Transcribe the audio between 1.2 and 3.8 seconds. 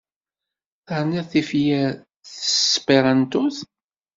tifyar s tesperantot?